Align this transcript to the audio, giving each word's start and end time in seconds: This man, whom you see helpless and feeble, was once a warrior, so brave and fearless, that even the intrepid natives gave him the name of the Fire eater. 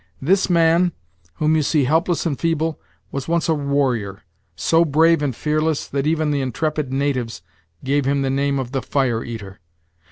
This 0.19 0.49
man, 0.49 0.93
whom 1.35 1.55
you 1.55 1.61
see 1.61 1.83
helpless 1.83 2.25
and 2.25 2.39
feeble, 2.39 2.81
was 3.11 3.27
once 3.27 3.47
a 3.47 3.53
warrior, 3.53 4.23
so 4.55 4.83
brave 4.83 5.21
and 5.21 5.35
fearless, 5.35 5.87
that 5.89 6.07
even 6.07 6.31
the 6.31 6.41
intrepid 6.41 6.91
natives 6.91 7.43
gave 7.83 8.05
him 8.05 8.23
the 8.23 8.31
name 8.31 8.57
of 8.57 8.71
the 8.71 8.81
Fire 8.81 9.23
eater. 9.23 9.59